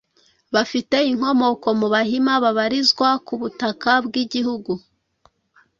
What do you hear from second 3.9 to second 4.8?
bw’igihugu